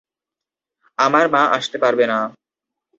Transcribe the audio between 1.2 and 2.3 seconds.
মা আসতে পারবে না।